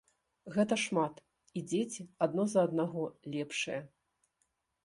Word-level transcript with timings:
Гэта 0.55 0.77
шмат, 0.85 1.19
і 1.61 1.63
дзеці 1.69 2.07
адно 2.27 2.43
за 2.55 2.65
аднаго 2.71 3.03
лепшыя. 3.37 3.81